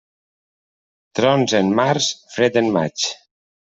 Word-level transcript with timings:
Trons 1.19 1.55
en 1.59 1.69
març, 1.81 2.07
fred 2.37 2.59
en 2.63 2.73
maig. 2.79 3.05